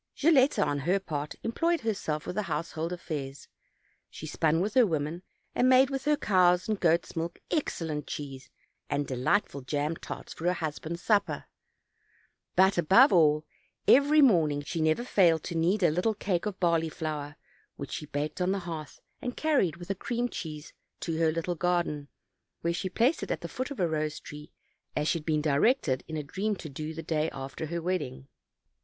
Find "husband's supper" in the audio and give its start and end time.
10.53-11.45